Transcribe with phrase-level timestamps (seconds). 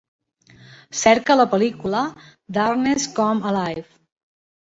[1.01, 2.01] Cerca la pel·lícula
[2.59, 3.87] Darkness Come Alive